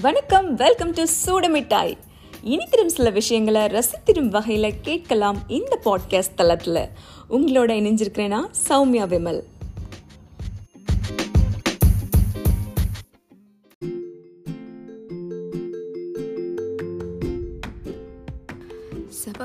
[0.00, 1.96] வணக்கம் welcome to சூடமிட்டாய்.
[2.44, 6.88] இனித்திரும் சில விஷயங்களை ரசித்திரும் வகையில் கேட்கலாம் இந்த பாட்காஸ்ட் தளத்தில்.
[7.30, 9.42] உங்களோட இணைஞ்சிருக்கிறேன்னா சௌமியா விமல்.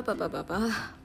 [0.05, 0.57] சபாபாபாபா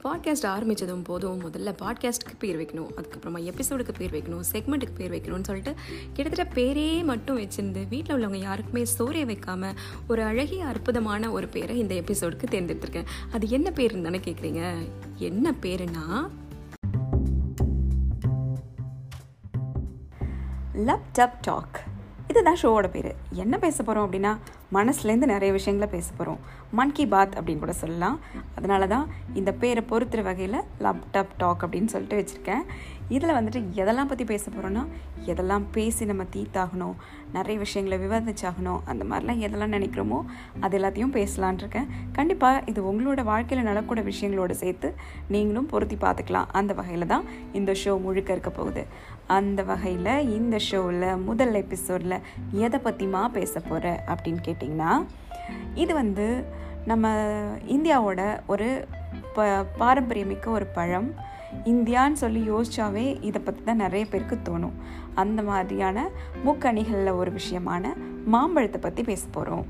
[0.03, 2.89] பாட்காஸ்ட் ஆரம்பித்ததும் போதும் முதல்ல பாட்காஸ்ட்டுக்கு பேர் வைக்கணும்.
[2.97, 5.73] அதுக்கப்புறமா எபிசோடுக்கு பேர் வைக்கணும் செக்மெண்ட்டுக்கு பேர் வைக்கணும்னு சொல்லிட்டு
[6.13, 9.73] கிட்டத்தட்ட பேரே மட்டும் வச்சிருந்து வீட்டில் உள்ளவங்க யாருக்குமே சோறே வைக்காமல்
[10.07, 13.05] ஒரு அழகிய அற்புதமான ஒரு பேரை இந்த எபிசோடுக்கு தேர்ந்தெடுத்திருக்கேன்.
[13.31, 14.73] அது என்ன பேருன்னு தானே கேட்குறீங்க
[15.15, 16.29] என்ன பேருனா
[20.75, 21.79] லப் டப் டாக்
[22.27, 23.15] இதுதான் ஷோவோட பேர்.
[23.31, 24.37] என்ன பேச போகிறோம் அப்படின்னா
[24.77, 26.41] மனசுலேருந்து நிறைய விஷயங்களை பேச போகிறோம்.
[26.77, 28.17] மன் கி பாத் அப்படின்னு கூட சொல்லலாம்.
[28.57, 29.07] அதனால தான்
[29.39, 32.63] இந்த பேரை பொறுத்துற வகையில் லேப்டாப் டாக் அப்படின்னு சொல்லிட்டு வச்சுருக்கேன்.
[33.15, 34.83] இதில் வந்துட்டு எதெல்லாம் பற்றி பேச போகிறோன்னா
[35.31, 36.95] எதெல்லாம் பேசி நம்ம தீத்தாகணும்
[37.35, 40.19] நிறைய விஷயங்களை விவாதிச்சாகணும் அந்த மாதிரிலாம் எதெல்லாம் நினைக்கிறோமோ
[40.59, 41.89] அது எல்லாத்தையும் பேசலான் இருக்கேன்.
[42.17, 44.89] கண்டிப்பாக இது உங்களோட வாழ்க்கையில் நடக்கூட விஷயங்களோடு சேர்த்து
[45.27, 46.49] நீங்களும் பொருத்தி பார்த்துக்கலாம்.
[46.59, 47.25] அந்த வகையில் தான்
[47.59, 48.83] இந்த ஷோ முழுக்க இருக்க போகுது.
[49.35, 52.15] அந்த வகையில் இந்த ஷோவில் முதல் எபிசோடில்
[52.65, 54.91] எதை பற்றிமா பேச போகிற அப்படின்னு கேட்டிங்கன்னா
[55.75, 56.25] இது வந்து
[56.85, 57.07] நம்ம
[57.75, 58.69] இந்தியாவோட ஒரு
[59.35, 59.43] ப
[59.79, 61.09] பாரம்பரியமிக்க ஒரு பழம்.
[61.65, 64.77] இந்தியான்னு சொல்லி யோசிச்சாவே இதை பற்றி தான் நிறைய பேருக்கு தோணும்.
[65.13, 66.07] அந்த மாதிரியான
[66.45, 67.93] முக்கணிகளில் ஒரு விஷயமான
[68.25, 69.65] மாம்பழத்தை பற்றி பேச போகிறோம்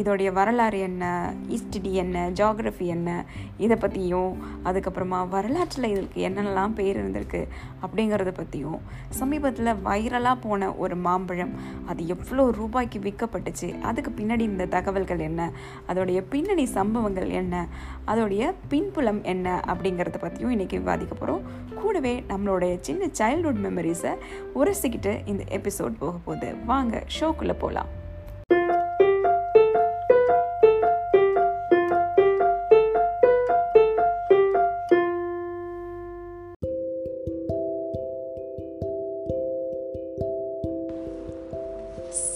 [0.00, 1.34] இதோடைய வரலாறு என்ன?
[1.48, 2.30] ஹிஸ்டரி என்ன?
[2.30, 3.24] ஜாகிரஃபி என்ன?
[3.58, 7.48] இதை பற்றியும் அதுக்கப்புறமா வரலாற்றில் இதுக்கு என்னென்னலாம் பேர் இருந்திருக்கு
[7.82, 11.52] அப்படிங்கிறத பற்றியும் சமீபத்தில் வைரலாக போன ஒரு மாம்பழம்
[11.86, 15.50] அது எவ்வளோ ரூபாய்க்கு விற்கப்பட்டுச்சு அதுக்கு பின்னாடி இந்த தகவல்கள் என்ன?
[15.88, 17.66] அதோடைய பின்னணி சம்பவங்கள் என்ன?
[18.06, 19.62] அதோடைய பின்புலம் என்ன?
[19.66, 21.42] அப்படிங்கிறத பற்றியும் இன்றைக்கி விவாதிக்க போகிறோம்
[21.82, 24.14] கூடவே நம்மளுடைய சின்ன சைல்ட்ஹுட் மெமரிஸை
[24.54, 26.54] உரசிக்கிட்டு இந்த எபிசோட் போக போகுது.
[26.66, 28.03] வாங்க ஷோக்குள்ளே போகலாம்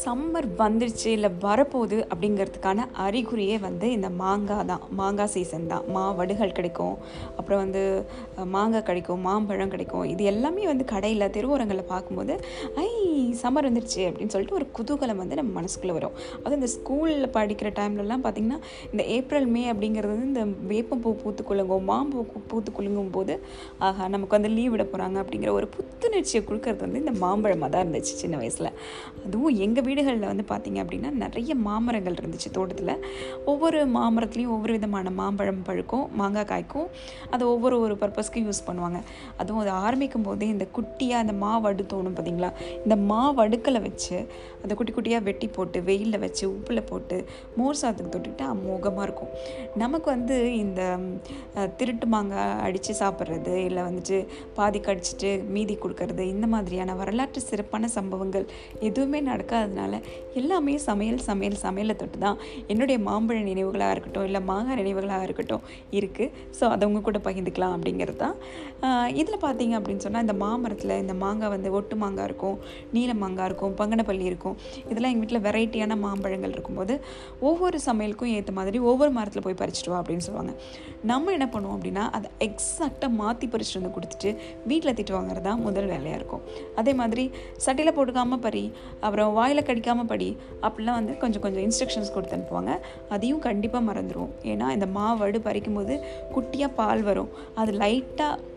[0.08, 4.84] சம்மர் வந்துருச்சு இல்லை வரப்போகுது அப்படிங்கிறதுக்கான அறிகுறியே வந்து இந்த மாங்காய் தான்.
[5.00, 5.84] மாங்காய் சீசன் தான்.
[5.94, 6.94] மா வடுகள் கிடைக்கும்.
[7.38, 7.82] அப்புறம் வந்து
[8.54, 10.04] மாங்காய் கிடைக்கும் மாம்பழம் கிடைக்கும்.
[10.12, 12.34] இது எல்லாமே வந்து கடையில் தெருவோரங்களில் பார்க்கும்போது
[12.84, 12.88] ஐ
[13.42, 16.14] சம்மர் வந்துருச்சு அப்படின்னு சொல்லிட்டு ஒரு குதூகலம் வந்து நம்ம மனசுக்குள்ளே வரும்.
[16.42, 18.58] அது இந்த ஸ்கூலில் படிக்கிற டைம்லலாம் பார்த்திங்கன்னா
[18.90, 23.40] இந்த ஏப்ரல் மே அப்படிங்கிறது வந்து இந்த வேப்பம் பூ பூத்து குலுங்கும் மாம்பூ பூத்து குலுங்கும் போது
[23.78, 28.14] ஆஹா நமக்கு வந்து லீவ் விட போகிறாங்க அப்படிங்கிற ஒரு புத்துணர்ச்சியை கொடுக்கறது வந்து இந்த மாம்பழமாக தான் இருந்துச்சு
[28.22, 28.70] சின்ன வயசில்.
[29.26, 32.94] அதுவும் எங்கள் வீடுகளில் வந்து பார்த்திங்க அப்படின்னா நிறைய மாமரங்கள் இருந்துச்சு தோட்டத்தில்.
[33.44, 36.88] ஒவ்வொரு மாமரத்துலேயும் ஒவ்வொரு விதமான மாம்பழம் பழுக்கும் மாங்காய் காய்க்கும்.
[37.30, 39.00] அதை ஒவ்வொரு ஒரு பர்பஸ்க்கும் யூஸ் பண்ணுவாங்க.
[39.36, 42.50] அதுவும் அது ஆரம்பிக்கும் போதே இந்த குட்டியாக அந்த மாவடு தோணும் பார்த்திங்களா
[42.84, 44.16] இந்த மா மாவடுக்களை வச்சு
[44.64, 47.16] அதை குட்டி குட்டியாக வெட்டி போட்டு வெயிலில் வச்சு உப்பில் போட்டு
[47.58, 49.32] மோர் சாதத்துக்கு தொட்டுக்கிட்டு அமோகமாக இருக்கும்.
[49.82, 50.82] நமக்கு வந்து இந்த
[51.78, 54.18] திருட்டு மாங்காய் அடித்து சாப்பிட்றது இல்லை வந்துட்டு
[54.58, 58.46] பாதி கடிச்சிட்டு மீதி கொடுக்கறது இந்த மாதிரியான வரலாற்று சிறப்பான சம்பவங்கள்
[58.88, 60.00] எதுவுமே நடக்காததுனால
[60.40, 62.38] எல்லாமே சமையல் சமையல் சமையலை தொட்டு தான்
[62.72, 65.64] என்னுடைய மாம்பழ நினைவுகளாக இருக்கட்டும் இல்லை மாங்காய் நினைவுகளாக இருக்கட்டும்
[65.98, 68.36] இருக்குது ஸோ அதை உங்க கூட பகிர்ந்துக்கலாம் அப்படிங்கிறது தான்.
[69.20, 72.58] இதில் பார்த்தீங்க அப்படின்னு சொன்னால் இந்த மாமரத்தில் இந்த மாங்காய் வந்து ஒட்டு மாங்காய் இருக்கும்
[72.96, 74.56] நீல மாங்காய் இருக்கும் பங்கனப்பள்ளி இருக்கும்.
[74.90, 76.96] இதெல்லாம் எங்கள் வீட்டில் வெரைட்டியான மாம்பழங்கள் இருக்கும்போது
[77.50, 80.54] ஒவ்வொரு சமையலுக்கும் ஏற்ற மாதிரி ஒவ்வொரு மரத்தில் போய் பறிச்சிட்டு வா அப்படின்னு சொல்லுவாங்க.
[81.12, 84.30] நம்ம என்ன பண்ணுவோம் அப்படின்னா அதை எக்ஸாக்டாக மாற்றி பறிச்சுட்டு வந்து கொடுத்துட்டு
[84.72, 86.42] வீட்டில் திட்டு வாங்குறது தான் முதல் வேலையாக இருக்கும்.
[86.82, 87.26] அதே மாதிரி
[87.66, 88.64] சட்டையில் போட்டுக்காமல் பறி
[89.06, 90.30] அப்புறம் வாயில் கடிக்காமல் படி
[90.66, 92.72] அப்படிலாம் வந்து கொஞ்சம் கொஞ்சம் இன்ஸ்ட்ரக்ஷன்ஸ் கொடுத்து அனுப்புவாங்க.
[93.16, 95.96] அதையும் கண்டிப்பாக மறந்துடுவோம் ஏன்னா இந்த மாவடு பறிக்கும்போது
[96.36, 97.32] குட்டியாக பால் வரும்.
[97.60, 98.56] அது லைட்டாக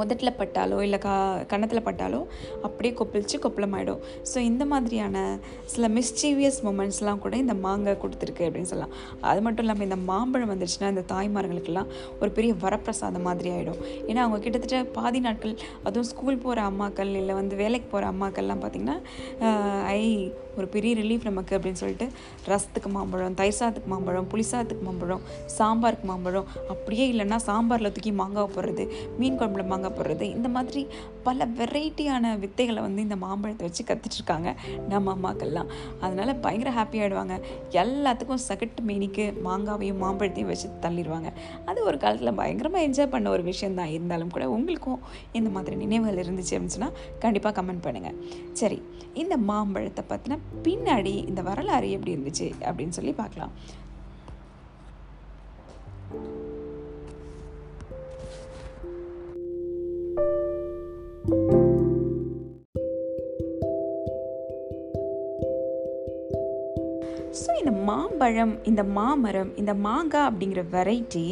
[0.00, 1.12] உதட்டில் பட்டாலோ இல்லை கா
[1.50, 2.20] கன்னத்தில் பட்டாலோ
[2.66, 4.00] அப்படியே கொப்பளிச்சு கொப்பளமாயிடும்.
[4.30, 5.16] ஸோ இந்த மாதிரியான
[5.74, 8.94] சில மிஸ்டீவியஸ் மூமெண்ட்ஸ்லாம் கூட இந்த மாங்காய் கொடுத்துருக்கு அப்படின்னு சொல்லலாம்.
[9.30, 11.90] அது மட்டும் இல்லாமல் இந்த மாம்பழம் வந்துருச்சுன்னா இந்த தாய்மார்களுக்கெல்லாம்
[12.20, 15.54] ஒரு பெரிய வரப்பிரசாதம் மாதிரி ஆகிடும் ஏன்னா அவங்க கிட்டத்தட்ட பாதி நாட்கள்
[15.86, 18.98] அதுவும் ஸ்கூல் போகிற அம்மாக்கள் இல்லை வந்து வேலைக்கு போகிற அம்மாக்கள்லாம் பார்த்திங்கன்னா
[19.94, 20.02] ஐ
[20.58, 22.06] ஒரு பெரிய ரிலீஃப் நமக்கு அப்படின்னு சொல்லிட்டு
[22.52, 25.22] ரசத்துக்கு மாம்பழம் தயிர் சாதத்துக்கு மாம்பழம் புளிசாதத்துக்கு மாம்பழம்
[25.56, 28.84] சாம்பாருக்கு மாம்பழம் அப்படியே இல்லைன்னா சாம்பாரில் தூக்கி மாங்காய் போடுறது
[29.18, 30.82] மீன் குழம்புல மாங்காய் போடுறது இந்த மாதிரி
[31.26, 34.48] பல வெரைட்டியான வித்தைகளை வந்து இந்த மாம்பழத்தை வச்சு கற்றுட்ருக்காங்க
[34.92, 35.70] நம்ம அம்மாக்கள்லாம்.
[36.00, 37.36] அதனால் பயங்கர ஹாப்பி ஆகிடுவாங்க
[37.82, 41.30] எல்லாத்துக்கும் சகட்டு மீனிக்கு மாங்காவையும் மாம்பழத்தையும் வச்சு தள்ளிடுவாங்க.
[41.70, 45.00] அது ஒரு காலத்தில் பயங்கரமாக என்ஜாய் பண்ண ஒரு விஷயந்தான் இருந்தாலும் கூட உங்களுக்கும்
[45.32, 48.18] இந்த மாதிரி நினைவுகள் இருந்துச்சு அப்படின்னு சொன்னால் கண்டிப்பாக கமெண்ட் பண்ணுங்கள்
[48.62, 48.80] சரி
[49.22, 53.54] இந்த மாம்பழத்தை பற்றின பின்னாடி இந்த வரலாறு எப்படி இருந்துச்சு அப்படின்னு சொல்லி பார்க்கலாம்.
[56.14, 56.47] இந்த
[67.88, 71.24] மாம்பழம் இந்த மாமரம் இந்த மாங்காய் அப்படிங்கிற வெரைட்டி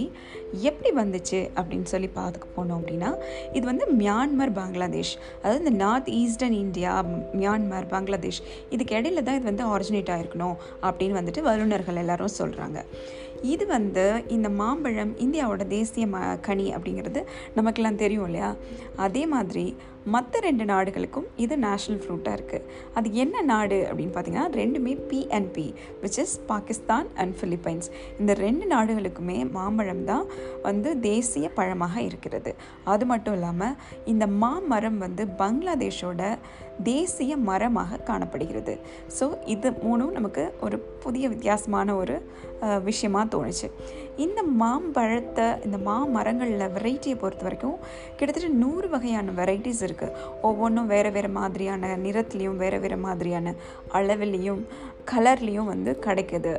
[0.69, 3.11] எப்படி வந்துச்சு அப்படின்னு சொல்லி பார்த்துக்க போனோம் அப்படின்னா
[3.57, 5.15] இது வந்து மியான்மர் பங்களாதேஷ்.
[5.43, 6.93] அதாவது இந்த north eastern India
[7.41, 8.41] Myanmar Bangladesh.
[8.77, 10.57] இதுக்கு இடையில தான் இது வந்து ஆரிஜினேட் ஆகிருக்கணும்
[10.89, 12.81] அப்படின்னு வந்துட்டு வல்லுநர்கள் எல்லாரும் சொல்கிறாங்க
[13.43, 17.25] இது வந்து இந்த மாம்பழம் இந்தியாவோட தேசிய ம கனி அப்படிங்கிறது
[17.55, 18.57] நமக்கெல்லாம் தெரியும் இல்லையா?
[18.97, 22.63] அதே மாதிரி மற்ற ரெண்டு நாடுகளுக்கும் இது நேஷ்னல் ஃப்ரூட்டாக இருக்குது
[22.95, 27.89] அது என்ன நாடு அப்படின்னு பார்த்தீங்கன்னா ரெண்டுமே BNP which is Pakistan and Philippines
[28.19, 30.27] இந்த ரெண்டு நாடுகளுக்குமே மாம்பழம் தான்
[30.63, 32.55] வந்து தேசிய பழமாக இருக்கிறது.
[32.85, 33.75] அது மட்டும் இல்லாமல்
[34.05, 36.39] இந்த மாமரம் வந்து பங்களாதேஷோட
[36.91, 38.75] தேசிய மரமாக காணப்படுகிறது.
[39.19, 39.25] ஸோ
[39.55, 42.17] இது மூணும் நமக்கு ஒரு புதிய வித்தியாசமான ஒரு
[42.89, 43.69] விஷயமாக தோணுச்சு.
[44.25, 47.79] இந்த மாம்பழத்தை இந்த மாமரங்களில் வெரைட்டியை பொறுத்த வரைக்கும்
[48.19, 50.15] கிட்டத்தட்ட நூறு வகையான வெரைட்டிஸ் இருக்குது
[50.49, 53.55] ஒவ்வொன்றும் வேறு வேறு மாதிரியான நிறத்துலேயும் வேறு வேறு மாதிரியான
[54.01, 54.63] அளவுலேயும்
[55.13, 56.53] கலர்லேயும் வந்து கிடைக்குது.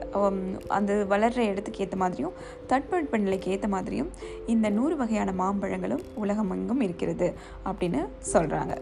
[0.77, 2.37] அந்த வளர்கிற இடத்துக்கு ஏற்ற மாதிரியும்
[2.71, 4.11] தட்பவெட்ப நிலைக்கு ஏற்ற மாதிரியும்
[4.55, 7.29] இந்த நூறு வகையான மாம்பழங்களும் உலகமெங்கும் இருக்கிறது
[7.71, 8.03] அப்படின்னு
[8.33, 8.75] சொல்கிறாங்க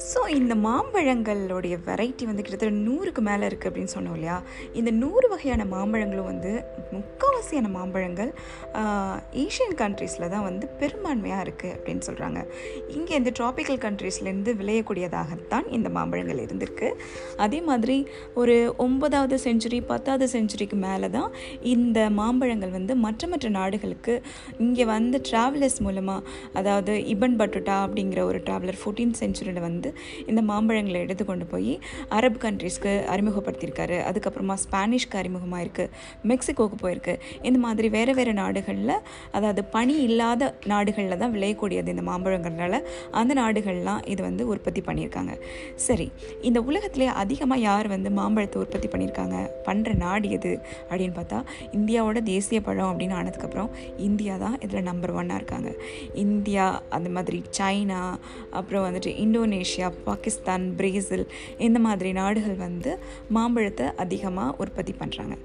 [0.00, 4.36] ஸோ இந்த மாம்பழங்களுடைய வெரைட்டி வந்து கிட்டத்தட்ட நூறுக்கு மேலே இருக்குது அப்படின்னு சொன்னோம் இல்லையா?
[4.72, 6.52] இந்த நூறு வகையான மாம்பழங்களும் வந்து
[6.92, 8.30] முக்கால் முக்கால்வாசியான மாம்பழங்கள்
[9.42, 12.40] ஏஷியன் கண்ட்ரீஸில் தான் வந்து பெரும்பான்மையாக இருக்குது அப்படின்னு சொல்கிறாங்க
[12.96, 16.88] இங்கே இந்த ட்ராபிக்கல் கண்ட்ரீஸ்லேருந்து விளையக்கூடியதாகத்தான் இந்த மாம்பழங்கள் இருந்திருக்கு.
[17.44, 17.96] அதே மாதிரி
[18.40, 21.30] ஒரு ஒன்பதாவது செஞ்சுரி பத்தாவது செஞ்சுரிக்கு மேலே தான்
[21.74, 24.16] இந்த மாம்பழங்கள் வந்து மற்ற மற்ற நாடுகளுக்கு
[24.66, 29.88] இங்கே வந்து ட்ராவலர்ஸ் மூலமாக அதாவது இபன் பட்டுட்டா அப்படிங்கிற ஒரு ட்ராவலர் ஃபோர்டீன் செஞ்சுரியில் வந்து
[30.32, 31.72] இந்த மாம்பழங்களை எடுத்து கொண்டு போய்
[32.18, 33.98] அரபு கண்ட்ரீஸ்க்கு அறிமுகப்படுத்தியிருக்காரு.
[34.10, 35.90] அதுக்கப்புறமா ஸ்பானிஷ்க்கு அறிமுகமாக இருக்குது
[36.32, 37.16] மெக்சிகோவுக்கு போயிருக்கு.
[37.42, 38.94] இந்த மாதிரி வேறு வேறு நாடுகளில்
[39.36, 42.80] அதாவது பனி இல்லாத நாடுகளில் தான் விளையக்கூடியது இந்த மாம்பழங்கிறதுனால
[43.20, 45.32] அந்த நாடுகள்லாம் இது வந்து உற்பத்தி பண்ணியிருக்காங்க.
[45.86, 46.06] சரி
[46.48, 49.36] இந்த உலகத்திலே அதிகமாக யார் வந்து மாம்பழத்தை உற்பத்தி பண்ணியிருக்காங்க?
[49.66, 50.52] பண்ணுற நாடு எது?
[50.90, 51.38] அப்படின்னு பார்த்தா
[51.78, 53.70] இந்தியாவோட தேசிய பழம் அப்படின்னு ஆனதுக்கப்புறம்
[54.08, 55.70] இந்தியா தான் இதில் நம்பர் ஒன்னாக இருக்காங்க.
[56.24, 56.66] இந்தியா
[56.98, 58.02] அந்த மாதிரி சைனா
[58.60, 61.26] அப்புறம் வந்துட்டு இந்தோனேஷியா பாகிஸ்தான் பிரேசில்
[61.68, 62.92] இந்த மாதிரி நாடுகள் வந்து
[63.38, 65.36] மாம்பழத்தை அதிகமாக உற்பத்தி பண்ணுறாங்க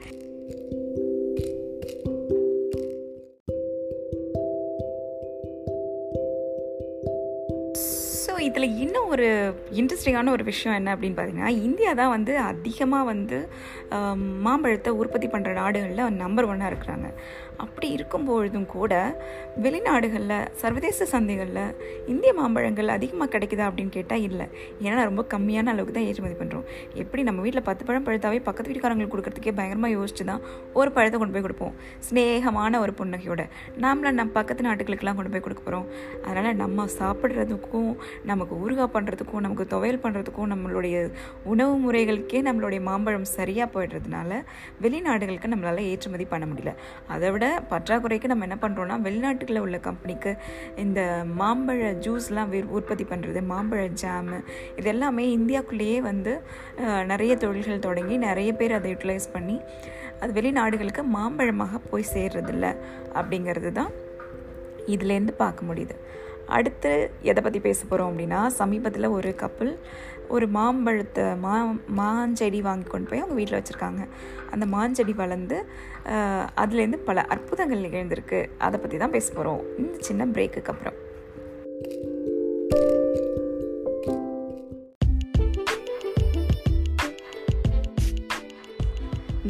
[9.15, 9.27] ஒரு
[9.79, 13.39] இன்ட்ரெஸ்டிங்கான ஒரு விஷயம் என்ன அப்படின்னு பார்த்தீங்கன்னா இந்தியா தான் வந்து அதிகமாக வந்து
[14.45, 17.09] மாம்பழத்தை உற்பத்தி பண்ணுற நாடுகளில் நம்பர் ஒன்னாக இருக்கிறாங்க.
[17.63, 18.93] அப்படி இருக்கும்பொழுதும் கூட
[19.63, 21.61] வெளிநாடுகளில் சர்வதேச சந்தைகளில்
[22.11, 24.47] இந்திய மாம்பழங்கள் அதிகமாக கிடைக்குதா அப்படின்னு கேட்டால் இல்லை.
[24.85, 26.65] ஏன்னா ரொம்ப கம்மியான அளவுக்கு தான் ஏற்றுமதி பண்ணுறோம்
[27.01, 30.41] எப்படி நம்ம வீட்டில் பத்து பழம் பழுத்தாவே பக்கத்து வீட்டுக்காரங்களுக்கு கொடுக்குறதுக்கே பயங்கரமாக யோசிச்சு தான்
[30.79, 31.73] ஒரு பழத்தை கொண்டு போய் கொடுப்போம்.
[32.07, 33.43] ஸ்னேகமான ஒரு புன்னகையோட.
[33.85, 35.87] நாமள நம்ம பக்கத்து நாட்டுகளுக்கெல்லாம் கொண்டு போய் கொடுக்க போகிறோம்
[36.27, 37.91] அதனால் நம்ம சாப்பிட்றதுக்கும்
[38.31, 40.95] நமக்கு ஊறுகாய் பண்ணுறதுக்கும் நமக்கு துவையல் பண்ணுறதுக்கும் நம்மளுடைய
[41.53, 44.41] உணவு முறைகளுக்கே நம்மளுடைய மாம்பழம் சரியாக போயிடுறதுனால
[44.85, 46.73] வெளிநாடுகளுக்கு நம்மளால் ஏற்றுமதி பண்ண முடியல.
[47.15, 50.35] அதை விட பற்றாக்குறைக்கு நம்ம என்ன பண்ணுறோன்னா வெளிநாட்டுகளில் உள்ள கம்பெனிக்கு
[50.75, 54.39] இந்த மாம்பழ ஜூஸ்லாம் உற்பத்தி பண்ணுறது மாம்பழ ஜாமு
[54.75, 56.41] இது எல்லாமே இந்தியாவுக்குள்ளேயே வந்து
[57.05, 59.59] நிறைய தொழில்கள் தொடங்கி நிறைய பேர் அதை யூட்டிலைஸ் பண்ணி
[60.19, 62.75] அது வெளிநாடுகளுக்கு மாம்பழமாக போய் சேர்றதில்ல
[63.13, 63.91] அப்படிங்கிறது தான்
[64.87, 65.95] இதுலேருந்து பார்க்க முடியுது.
[66.47, 69.79] அடுத்து எதை பற்றி பேச போகிறோம் அப்படின்னா சமீபத்தில் ஒரு கப்பல்
[70.35, 71.55] ஒரு மாம்பழத்தை மா
[71.99, 74.03] மாஞ்செடி வாங்கி கொண்டு போய் அவங்க வீட்டில் வச்சுருக்காங்க.
[74.51, 75.57] அந்த மாஞ்செடி வளர்ந்து
[76.63, 78.41] அதுலேருந்து பல அற்புதங்கள் நிகழ்ந்திருக்கு.
[78.67, 80.99] அதை பற்றி தான் பேச போகிறோம் இந்த சின்ன பிரேக்குக்கு அப்புறம்.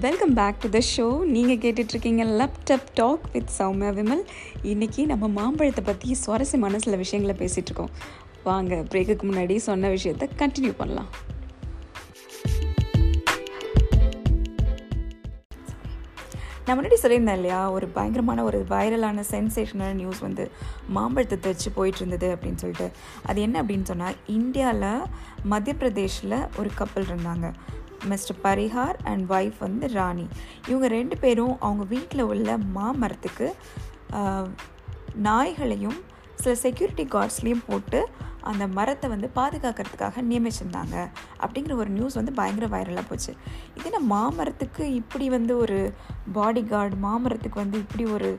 [0.05, 1.05] Welcome back to the show
[1.35, 4.23] நீங்கள் கேட்டுட்ருக்கீங்க laptop talk with Soumya Vimal
[4.71, 7.93] இன்றைக்கி நம்ம மாம்பழத்தை பற்றி சுவாரஸ்யமான சில விஷயங்களை பேசிகிட்ருக்கோம்
[8.47, 11.09] வாங்க பிரேக்குக்கு முன்னாடி சொன்ன விஷயத்தை கண்டினியூ பண்ணலாம்.
[16.65, 20.45] நான் முன்னாடி சொல்லியிருந்தேன் இல்லையா ஒரு பயங்கரமான ஒரு வைரலான சென்சேஷனல் நியூஸ் வந்து
[20.95, 22.87] மாம்பழத்தை தச்சு போயிட்டு இருந்தது அப்படின்னு சொல்லிட்டு.
[23.29, 25.05] அது என்ன அப்படின்னு சொன்னால் இந்தியாவில்
[25.51, 27.47] மத்திய பிரதேஷில் ஒரு கப்பல் இருந்தாங்க.
[28.11, 30.25] மிஸ்டர் பரிஹார் அண்ட் ஒய்ஃப் வந்து ராணி.
[30.67, 33.47] இவங்க ரெண்டு பேரும் அவங்க வீட்டில் உள்ள மாமரத்துக்கு
[35.29, 35.99] நாய்களையும்
[36.43, 37.99] சில செக்யூரிட்டி கார்ட்ஸ்லேயும் போட்டு
[38.51, 40.95] அந்த மரத்தை வந்து பாதுகாக்கிறதுக்காக நியமிச்சிருந்தாங்க.
[41.39, 43.33] அப்படிங்கிற ஒரு நியூஸ் வந்து பயங்கர வைரலாக போச்சு.
[43.75, 45.79] இது என்ன மாமரத்துக்கு இப்படி வந்து ஒரு
[46.33, 48.29] பாடி கார்டு மாமரத்துக்கு வந்து இப்படி ஒரு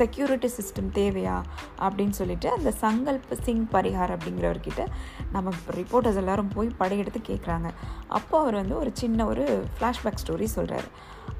[0.00, 1.36] செக்யூரிட்டி சிஸ்டம் தேவையா?
[1.78, 4.84] அப்படின்னு சொல்லிட்டு அந்த சங்கல்ப் சிங் பரிகார் அப்படிங்கிறவர்கிட்ட
[5.32, 7.68] நம்ம ரிப்போர்ட்டர்ஸ் எல்லாரும் போய் படையெடுத்து கேட்குறாங்க
[8.08, 9.44] அப்போ அவர் வந்து ஒரு சின்ன ஒரு
[9.78, 10.88] ஃப்ளாஷ்பேக் ஸ்டோரி சொல்கிறாரு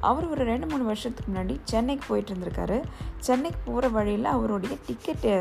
[0.01, 2.79] அவர் ஒரு ரெண்டு மூணு வருஷத்துக்கு முன்னாடி சென்னைக்கு போயிட்டு இருந்திருக்காரு.
[3.19, 5.33] சென்னைக்கு போகிற வழியில் அவருடைய ticket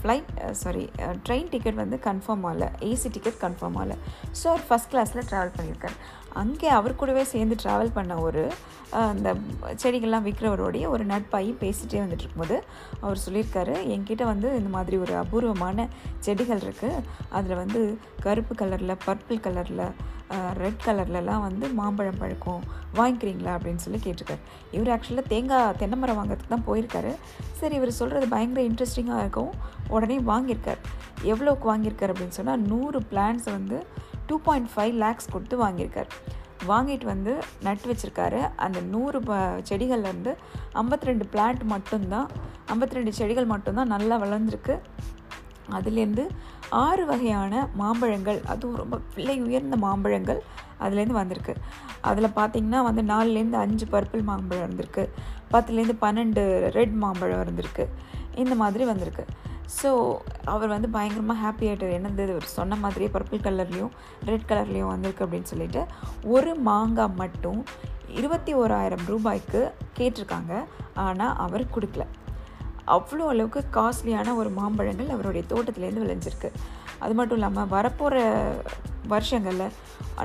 [0.00, 0.30] flight
[0.62, 0.84] sorry
[1.26, 2.68] train ticket வந்து கன்ஃபார்ம் ஆகலை.
[2.90, 3.96] ஏசி டிக்கெட் கன்ஃபார்ம் ஆகலை.
[4.38, 5.96] ஸோ அவர் ஃபஸ்ட் கிளாஸில் ட்ராவல் பண்ணியிருக்காரு.
[6.42, 8.42] அங்கே அவர் கூடவே சேர்ந்து ட்ராவல் பண்ண ஒரு
[8.98, 9.28] அந்த
[9.82, 12.56] செடிகள்லாம் விற்கிறவரோடைய ஒரு நட்பாகி பேசிகிட்டே வந்துட்டு இருக்கும்போது
[13.02, 15.88] அவர் சொல்லியிருக்காரு என்கிட்ட வந்து இந்த மாதிரி ஒரு அபூர்வமான
[16.26, 17.02] செடிகள் இருக்குது
[17.38, 17.82] அதில் வந்து
[18.26, 19.84] கருப்பு கலரில் பர்பிள் கலரில்
[20.62, 22.62] ரெட் கலர்லலாம் வந்து மாம்பழம் பழுக்கும்.
[22.98, 24.42] வாங்கிக்கிறீங்களா அப்படின்னு சொல்லி கேட்டிருக்காரு.
[24.76, 27.12] இவர் ஆக்சுவலாக தேங்காய் தென்னை மரம் வாங்குறதுக்கு தான் போயிருக்காரு.
[27.60, 29.52] சரி இவர் சொல்கிறது பயங்கர இன்ட்ரெஸ்டிங்காக இருக்கும்.
[29.94, 30.82] உடனே வாங்கியிருக்கார்.
[31.32, 33.78] எவ்வளோக்கு வாங்கியிருக்கார் அப்படின்னு சொன்னால் நூறு பிளான்ஸ் வந்து
[34.26, 36.10] டூ பாயிண்ட் ஃபைவ் லேக்ஸ் கொடுத்து வாங்கியிருக்கார்.
[36.70, 37.32] வாங்கிட்டு வந்து
[37.66, 38.40] நட்டு வச்சுருக்காரு.
[38.64, 39.36] அந்த நூறு ப
[39.68, 40.32] செடிகள்லேருந்து
[40.80, 42.28] ஐம்பத்தி ரெண்டு பிளான்ட் மட்டும்தான்
[42.72, 44.76] ஐம்பத்தி ரெண்டு செடிகள் மட்டும்தான் நல்லா வளர்ந்துருக்கு.
[45.78, 46.24] அதுலேருந்து
[46.70, 48.40] ஆறு வகையான மாம்பழங்கள்.
[48.46, 50.40] அதுவும் ரொம்ப விலை உயர்ந்த மாம்பழங்கள்
[50.80, 51.54] அதுலேருந்து வந்திருக்கு.
[52.00, 55.04] அதில் பார்த்திங்கன்னா வந்து நாலுலேருந்து அஞ்சு பர்பிள் மாம்பழம் இருந்திருக்கு
[55.52, 57.86] பத்துலேருந்து பன்னெண்டு ரெட் மாம்பழம் இருந்திருக்கு
[58.34, 59.24] இந்த மாதிரி வந்திருக்கு.
[59.82, 63.92] ஸோ அவர் வந்து பயங்கரமாக ஹாப்பி ஆகிட்டார் என்னது அவர் சொன்ன மாதிரியே பர்பிள் கலர்லேயும்
[64.24, 65.82] ரெட் கலர்லேயும் வந்திருக்கு அப்படின்னு சொல்லிட்டு
[66.24, 67.64] ஒரு மாங்காய் மட்டும்
[68.08, 70.64] இருபத்தி ஓராயிரம் ரூபாய்க்கு கேட்டிருக்காங்க.
[70.94, 72.06] ஆனால் அவர் கொடுக்கல.
[72.96, 76.50] அவ்வளோ அளவுக்கு காஸ்ட்லியான ஒரு மாம்பழங்கள் அவருடைய தோட்டத்துலேருந்து விளைஞ்சிருக்கு.
[77.04, 78.16] அது மட்டும் இல்லாமல் வரப்போகிற
[79.12, 79.74] வருஷங்களில்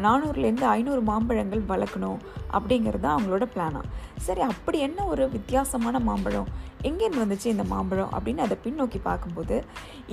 [0.06, 2.20] நானூறுலேருந்து ஐநூறு மாம்பழங்கள் வளர்க்கணும்
[2.58, 3.92] அப்படிங்கிறது தான் அவங்களோட பிளானாக
[4.26, 6.50] சரி அப்படி என்ன ஒரு வித்தியாசமான மாம்பழம்?
[6.88, 9.56] எங்கேருந்து வந்துச்சு இந்த மாம்பழம் அப்படின்னு அதை பின்னோக்கி பார்க்கும்போது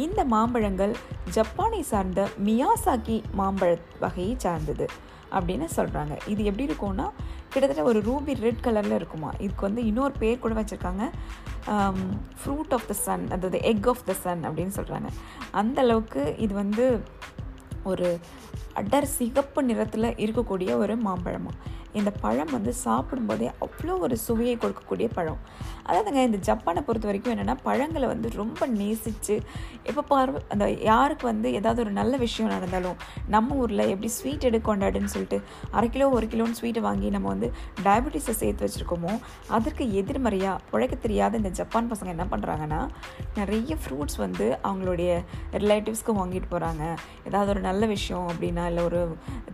[0.05, 0.93] இந்த மாம்பழங்கள்
[1.37, 3.73] ஜப்பானை சார்ந்த மியாசாக்கி மாம்பழ
[4.05, 4.87] வகையை சார்ந்தது.
[5.39, 7.07] அப்படின்னு சொல்கிறாங்க இது எப்படி இருக்கும்னா
[7.53, 9.31] கிட்டத்தட்ட ஒரு ரூபி ரெட் கலரில் இருக்குமா?
[9.45, 11.05] இதுக்கு வந்து இன்னொரு பேர் கூட வச்சுருக்காங்க.
[12.41, 15.11] ஃப்ரூட் ஆஃப் த சன் அதாவது எக் ஆஃப் த சன் அப்படின்னு சொல்கிறாங்க
[15.61, 16.87] அந்த அளவுக்கு இது வந்து
[17.91, 18.09] ஒரு
[18.81, 21.57] அடர் சிகப்பு நிறத்தில் இருக்கக்கூடிய ஒரு மாம்பழமாக
[21.93, 25.41] இந்த பழம் வந்து சாப்பிடும்போதே அவ்வளோ ஒரு சுவையை கொடுக்கக்கூடிய பழம்.
[25.87, 29.35] அதாவதுங்க இந்த ஜப்பானை பொறுத்த வரைக்கும் என்னென்னா பழங்களை வந்து ரொம்ப நேசித்து
[29.83, 32.97] எப்போ பார் அந்த யாருக்கு வந்து ஏதாவது ஒரு நல்ல விஷயம் நடந்தாலும்
[33.29, 35.39] நம்ம ஊரில் எப்படி ஸ்வீட் எடு கொண்டாடுன்னு சொல்லிட்டு
[35.71, 37.49] அரை கிலோ ஒரு கிலோன்னு ஸ்வீட்டை வாங்கி நம்ம வந்து
[37.83, 39.15] டயபெட்டிஸை சேர்த்து வச்சுருக்கோமோ
[39.49, 42.81] அதற்கு எதிர்மறையாக உழைக்க தெரியாத இந்த ஜப்பான் பசங்க என்ன பண்ணுறாங்கன்னா
[43.37, 45.11] நிறைய ஃப்ரூட்ஸ் வந்து அவங்களுடைய
[45.53, 46.85] ரிலேட்டிவ்ஸ்க்கு வாங்கிட்டு போகிறாங்க
[47.27, 49.03] ஏதாவது ஒரு நல்ல விஷயம் அப்படின்னா இல்லை ஒரு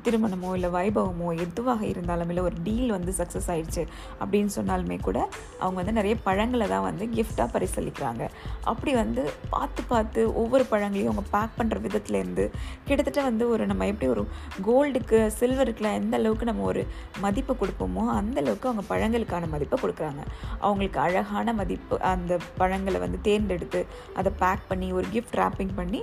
[0.02, 3.82] திருமணமோ இல்லை வைபவமோ எதுவாக இருந்தாலும் இல்லை ஒரு டீல் வந்து சக்ஸஸ் ஆயிடுச்சு
[4.23, 5.18] அப்படின்னு சொன்னாலுமே கூட
[5.62, 8.25] அவங்க வந்து நிறைய பழங்களை தான் வந்து கிஃப்டாக பரிசளிக்கிறாங்க.
[8.73, 12.47] அப்படி வந்து பார்த்து பார்த்து ஒவ்வொரு பழங்களையும் அவங்க பேக் பண்ணுற விதத்துலேருந்து
[12.88, 14.25] கிட்டத்தட்ட வந்து ஒரு நம்ம எப்படி ஒரு
[14.68, 16.85] கோல்டுக்கு சில்வருக்குலாம் எந்த அளவுக்கு நம்ம ஒரு
[17.26, 20.23] மதிப்பு கொடுப்போமோ அந்த அளவுக்கு அவங்க பழங்களுக்கான மதிப்பை கொடுக்குறாங்க.
[20.64, 23.82] அவங்களுக்கு அழகான மதிப்பு அந்த பழங்களை வந்து தேர்ந்தெடுத்து
[24.20, 26.02] அதை பேக் பண்ணி ஒரு கிஃப்ட் ரேப்பிங் பண்ணி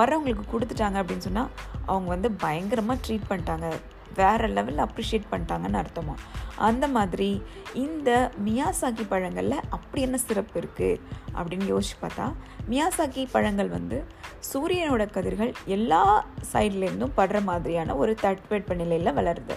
[0.00, 1.50] வரவங்களுக்கு கொடுத்துட்டாங்க அப்படின்னு சொன்னால்
[1.90, 3.68] அவங்க வந்து பயங்கரமாக ட்ரீட் பண்ணிட்டாங்க.
[4.14, 6.14] வேறு லெவலில் அப்ரிஷியேட் பண்ணிட்டாங்கன்னு அர்த்தமா?
[6.56, 7.42] அந்த மாதிரி
[7.74, 11.00] இந்த மியாசாக்கி பழங்களில் அப்படி என்ன சிறப்பு இருக்குது
[11.34, 12.32] அப்படின்னு யோசிச்சு பார்த்தா
[12.70, 14.04] மியாசாக்கி பழங்கள் வந்து
[14.52, 19.56] சூரியனோட கதிர்கள் எல்லா சைட்லேருந்தும் படுற மாதிரியான ஒரு தட்பவெட்ப நிலையில் வளருது.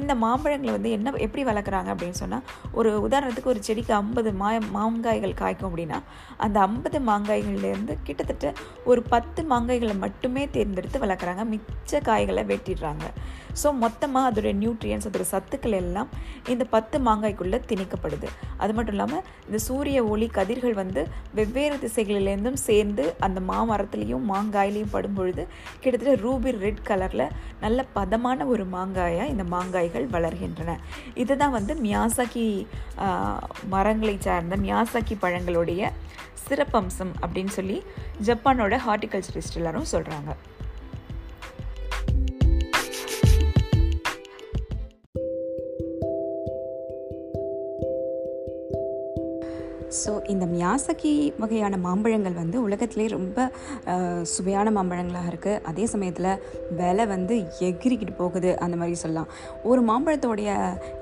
[0.00, 2.44] இந்த மாம்பழங்களை வந்து என்ன எப்படி வளர்க்குறாங்க அப்படின்னு சொன்னால்
[2.78, 5.98] ஒரு உதாரணத்துக்கு ஒரு செடிக்கு ஐம்பது மா மாங்காய்கள் காய்க்கும் அப்படின்னா
[6.44, 8.52] அந்த ஐம்பது மாங்காய்கள்லேருந்து கிட்டத்தட்ட
[8.84, 11.44] ஒரு பத்து மாங்காய்களை மட்டுமே தேர்ந்தெடுத்து வளர்க்குறாங்க.
[11.52, 13.06] மிச்ச காய்களை வெட்டிடுறாங்க.
[13.62, 16.08] ஸோ மொத்தமாக அதோடைய நியூட்ரியன்ஸ் அதோடய சத்துக்கள் எல்லாம்
[16.52, 18.28] இந்த பத்து மாங்காய்க்குள்ளே திணிக்கப்படுது.
[18.62, 21.02] அது மட்டும் இல்லாமல் இந்த சூரிய ஒளி கதிர்கள் வந்து
[21.38, 25.42] வெவ்வேறு திசைகளிலேருந்தும் சேர்ந்து அந்த மாமரத்துலேயும் மாங்காயிலையும் படும் பொழுது
[25.80, 27.26] கிட்டத்தட்ட ரூபி ரெட் கலரில்
[27.60, 30.70] நல்ல பதமான ஒரு மாங்காயாக இந்த மாங்காய் மாங்காய்கள் வளர்கின்றன.
[31.22, 32.46] இதுதான் வந்து மியாசாக்கி
[33.74, 35.90] மரங்களை சார்ந்த மியாசாக்கி பழங்களுடைய
[36.48, 37.78] சிறப்பம்சம் அப்படின்னு சொல்லி
[38.28, 40.32] ஜப்பானோட ஹார்டிகல்ச்சரிஸ்ட் எல்லாரும் சொல்கிறாங்க
[50.28, 53.50] இந்த மியாசக்கி வகையான மாம்பழங்கள் வந்து உலகத்திலே ரொம்ப
[54.22, 56.30] சுவையான மாம்பழங்களாக இருக்குது அதே சமயத்தில்
[56.76, 59.28] விலை வந்து எகிரிக்கிட்டு போகுது அந்த மாதிரி சொல்லலாம்.
[59.62, 60.50] ஒரு மாம்பழத்தோடைய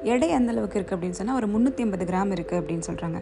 [0.03, 3.21] எடை எந்த அளவுக்கு இருக்குது அப்படின்னு சொன்னால் ஒரு முந்நூற்றி ஐம்பது கிராம் இருக்குது அப்படின்னு சொல்கிறாங்க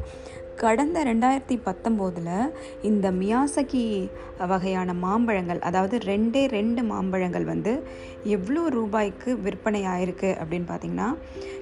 [0.56, 4.10] கடந்த ரெண்டாயிரத்தி பத்தொம்போதில் இந்த மியாசகி
[4.46, 7.82] வகையான மாம்பழங்கள் அதாவது ரெண்டே ரெண்டு மாம்பழங்கள் வந்து
[8.24, 11.14] எவ்வளோ ரூபாய்க்கு விற்பனை ஆயிருக்கு அப்படின்னு பார்த்தீங்கன்னா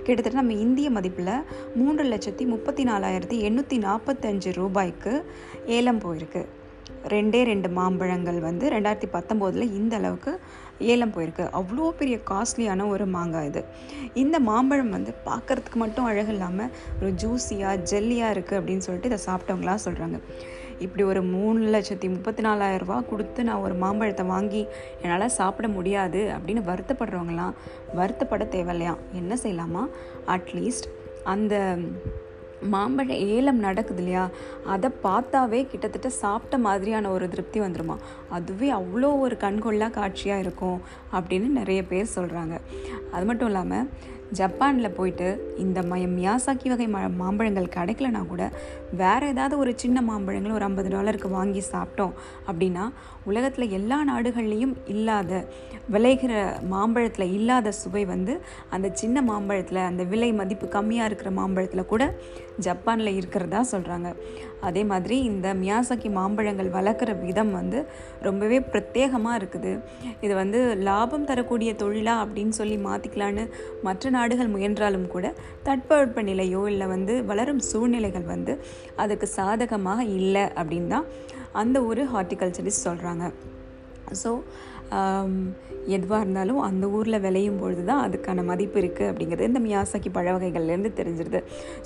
[0.04, 1.44] கிட்டத்தட்ட நம்ம இந்திய மதிப்பில்
[1.74, 5.24] மூன்று லட்சத்தி முப்பத்தி நாலாயிரத்தி எண்ணூற்றி நாற்பத்தஞ்சு ரூபாய்க்கு
[5.66, 6.44] ஏலம் போயிருக்கு.
[7.08, 10.40] ரெண்டே ரெண்டு மாம்பழங்கள் வந்து ரெண்டாயிரத்தி பத்தொம்போதில் இந்த அளவுக்கு
[10.80, 11.44] ஏலம் போயிருக்கு.
[11.52, 13.64] அவ்வளோ பெரிய காஸ்ட்லியான ஒரு மாங்காய் இது.
[14.14, 16.70] இந்த மாம்பழம் வந்து பார்க்குறதுக்கு மட்டும் அழகு இல்லாமல்
[17.02, 20.18] ஒரு ஜூஸியாக ஜெல்லியாக இருக்குது அப்படின்னு சொல்லிட்டு இதை சாப்பிட்டவங்களாம் சொல்கிறாங்க
[20.78, 24.66] இப்படி ஒரு மூணு லட்சத்தி முப்பத்தி நாலாயிரம் ரூபா கொடுத்து நான் ஒரு மாம்பழத்தை வாங்கி
[25.02, 27.52] என்னால் சாப்பிட முடியாது அப்படின்னு வருத்தப்படுறவங்களாம்
[27.96, 28.96] வருத்தப்பட தேவையில்லையா?
[29.12, 29.86] என்ன செய்யலாமா?
[30.26, 30.88] அட்லீஸ்ட்
[31.24, 31.76] அந்த
[32.68, 34.30] மாம்பழ ஏலம் நடக்குது இல்லையா
[34.66, 37.96] அதை பார்த்தாவே கிட்டத்தட்ட சாப்பிட்ட மாதிரியான ஒரு திருப்தி வந்துருமா?
[38.28, 40.80] அதுவே அவ்வளோ ஒரு கண்கொள்ளா காட்சியாக இருக்கும்
[41.12, 42.60] அப்படின்னு நிறைய பேர் சொல்கிறாங்க
[43.10, 43.88] அது மட்டும் இல்லாமல்
[44.32, 48.50] ஜப்பானில் போயிட்டு இந்த மய மியாசாக்கி வகை ம மாம்பழங்கள் கிடைக்கலனா கூட
[48.92, 52.12] வேறு ஏதாவது ஒரு சின்ன மாம்பழங்கள் ஒரு ஐம்பது டாலருக்கு வாங்கி சாப்பிட்டோம்
[52.46, 52.90] அப்படின்னா
[53.24, 55.32] உலகத்தில் எல்லா நாடுகள்லேயும் இல்லாத
[55.90, 56.32] விளைகிற
[56.68, 58.34] மாம்பழத்தில் இல்லாத சுவை வந்து
[58.70, 62.04] அந்த சின்ன மாம்பழத்தில் அந்த விலை மதிப்பு கம்மியாக இருக்கிற மாம்பழத்தில் கூட
[62.58, 64.08] ஜப்பானில் இருக்கிறதா சொல்கிறாங்க
[64.60, 67.78] அதே மாதிரி இந்த மியாசக்கி மாம்பழங்கள் வளர்க்குற விதம் வந்து
[68.22, 69.72] ரொம்பவே பிரத்யேகமாக இருக்குது.
[70.20, 73.44] இது வந்து லாபம் தரக்கூடிய தொழிலா அப்படின்னு சொல்லி மாற்றிக்கலான்னு
[73.82, 75.34] மற்ற நாடுகள் முயன்றாலும் கூட
[75.64, 78.54] தட்பவெட்ப நிலையோ இல்லை வந்து வளரும் சூழ்நிலைகள் வந்து
[78.96, 81.06] அதுக்கு சாதகமாக இல்லை அப்படின்னு தான்
[81.52, 83.24] அந்த ஒரு ஹார்டிகல்ச்சரிஸ்ட் சொல்கிறாங்க
[84.22, 84.30] ஸோ
[85.94, 90.90] எதுவாக இருந்தாலும் அந்த ஊரில் விளையும் பொழுது தான் அதுக்கான மதிப்பு இருக்குது அப்படிங்கிறது இந்த மியாசாக்கி பழ வகைகள்லேருந்து
[90.98, 91.40] தெரிஞ்சிருது.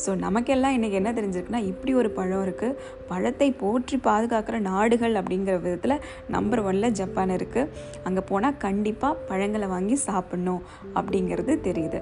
[0.04, 2.78] ஸோ நமக்கெல்லாம் இன்றைக்கி என்ன தெரிஞ்சிருக்குன்னா இப்படி ஒரு பழம் இருக்குது
[3.10, 5.96] பழத்தை போற்றி பாதுகாக்கிற நாடுகள் அப்படிங்கிற விதத்தில்
[6.36, 7.70] நம்பர் ஒன்ல ஜப்பான் இருக்குது
[8.08, 10.62] அங்கே போனால் கண்டிப்பாக பழங்களை வாங்கி சாப்பிட்ணும்
[10.98, 12.00] அப்படிங்கிறது தெரியுது.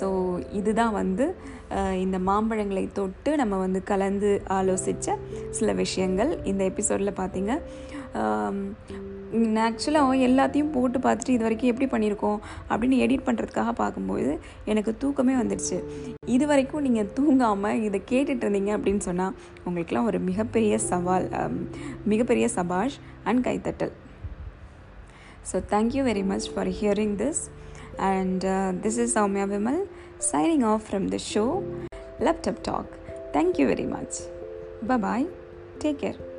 [0.00, 0.08] ஸோ
[0.60, 1.26] இதுதான் வந்து
[2.04, 5.16] இந்த மாம்பழங்களை தொட்டு நம்ம வந்து கலந்து ஆலோசித்த
[5.58, 6.32] சில விஷயங்கள்.
[6.52, 7.52] இந்த எபிசோடில் பார்த்தீங்க
[9.64, 12.38] ஆக்சுவலாக எல்லாத்தையும் போட்டு பார்த்துட்டு இது வரைக்கும் எப்படி பண்ணியிருக்கோம்
[12.70, 14.30] அப்படின்னு எடிட் பண்ணுறதுக்காக பார்க்கும்போது
[14.64, 15.78] எனக்கு தூக்கமே வந்துடுச்சு
[16.26, 21.26] இது வரைக்கும் நீங்கள் தூங்காமல் இதை கேட்டுட்டு இருந்தீங்க அப்படின்னு சொன்னால் உங்களுக்கெல்லாம் ஒரு மிகப்பெரிய சவால்
[22.04, 23.94] மிகப்பெரிய சபாஷ் அண்ட் கைத்தட்டல்
[25.52, 27.42] so thank you very much for hearing this
[28.10, 28.46] and
[28.84, 29.82] this is Soumya Vimal
[30.32, 31.46] signing off from the show
[32.20, 32.92] laptop talk
[33.32, 34.16] thank you very much much.
[34.82, 35.26] Bye bye.
[35.78, 36.33] Take.